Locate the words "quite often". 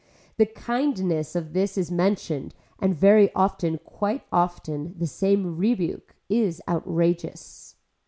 3.85-4.95